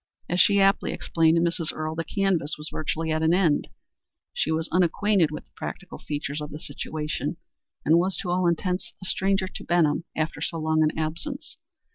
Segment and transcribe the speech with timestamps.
[0.27, 1.71] As she aptly explained to Mrs.
[1.71, 3.67] Earle, the canvass was virtually at an end,
[4.33, 7.37] she was unacquainted with the practical features of the situation,
[7.85, 11.57] and was to all intents a stranger in Benham after so long an absence.